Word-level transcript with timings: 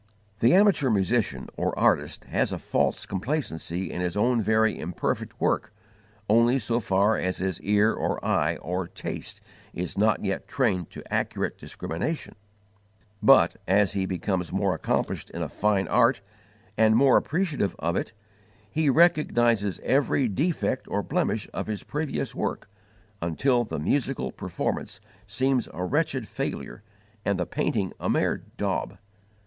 The 0.39 0.55
amateur 0.55 0.89
musician 0.89 1.47
or 1.57 1.77
artist 1.77 2.23
has 2.23 2.51
a 2.51 2.57
false 2.57 3.05
complacency 3.05 3.91
in 3.91 4.01
his 4.01 4.17
own 4.17 4.41
very 4.41 4.79
imperfect 4.79 5.39
work 5.39 5.71
only 6.27 6.57
so 6.57 6.79
far 6.79 7.17
as 7.19 7.37
his 7.37 7.61
ear 7.61 7.93
or 7.93 8.17
eye 8.25 8.55
or 8.63 8.87
taste 8.87 9.41
is 9.75 9.99
not 9.99 10.25
yet 10.25 10.47
trained 10.47 10.89
to 10.89 11.03
accurate 11.13 11.55
discrimination; 11.59 12.33
but, 13.21 13.57
as 13.67 13.93
he 13.93 14.07
becomes 14.07 14.51
more 14.51 14.73
accomplished 14.73 15.29
in 15.29 15.43
a 15.43 15.49
fine 15.49 15.87
art, 15.87 16.21
and 16.79 16.95
more 16.95 17.15
appreciative 17.15 17.75
of 17.77 17.95
it, 17.95 18.11
he 18.71 18.89
recognizes 18.89 19.79
every 19.83 20.27
defect 20.27 20.87
or 20.87 21.03
blemish 21.03 21.47
of 21.53 21.67
his 21.67 21.83
previous 21.83 22.33
work, 22.33 22.67
until 23.21 23.63
the 23.63 23.77
musical 23.77 24.31
performance 24.31 24.99
seems 25.27 25.69
a 25.75 25.83
wretched 25.85 26.27
failure 26.27 26.81
and 27.23 27.37
the 27.39 27.45
painting 27.45 27.93
a 27.99 28.09
mere 28.09 28.37
daub. 28.57 28.97